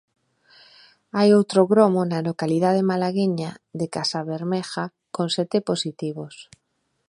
[1.17, 4.83] Hai outro gromo na localidade malagueña de Casabermeja
[5.15, 6.35] con sete positivos.